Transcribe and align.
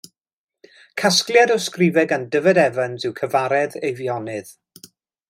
Casgliad 1.01 1.53
o 1.55 1.57
ysgrifau 1.63 2.05
gan 2.13 2.25
Dyfed 2.37 2.61
Evans 2.65 3.05
yw 3.09 3.15
Cyfaredd 3.21 3.77
Eifionydd. 3.83 4.51